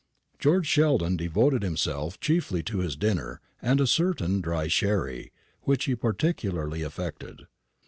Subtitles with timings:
[0.39, 5.31] George Sheldon devoted himself chiefly to his dinner and a certain dry sherry,
[5.61, 7.45] which he particularly affected.